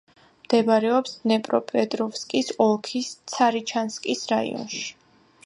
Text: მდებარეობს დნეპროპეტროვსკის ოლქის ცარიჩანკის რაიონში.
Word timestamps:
მდებარეობს 0.45 1.13
დნეპროპეტროვსკის 1.25 2.49
ოლქის 2.67 3.11
ცარიჩანკის 3.35 4.27
რაიონში. 4.35 4.83